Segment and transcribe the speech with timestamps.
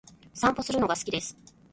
[0.33, 1.37] 散歩するのが好きです。